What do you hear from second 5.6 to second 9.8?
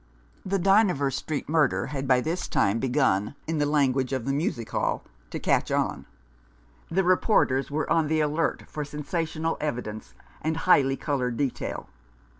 on." The reporters were on the alert for sensational